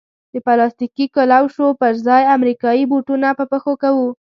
د 0.33 0.35
پلاستیکي 0.45 1.05
کلوشو 1.15 1.67
پر 1.81 1.93
ځای 2.07 2.23
امریکایي 2.35 2.83
بوټونه 2.91 3.27
په 3.37 3.43
پښو 3.51 3.73
کوو. 3.83 4.07